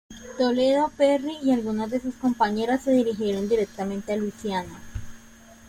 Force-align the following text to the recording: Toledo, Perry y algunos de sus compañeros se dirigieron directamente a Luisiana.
Toledo, 0.39 0.89
Perry 0.97 1.37
y 1.43 1.51
algunos 1.51 1.91
de 1.91 1.99
sus 1.99 2.15
compañeros 2.15 2.81
se 2.81 2.89
dirigieron 2.89 3.47
directamente 3.47 4.13
a 4.13 4.17
Luisiana. 4.17 4.79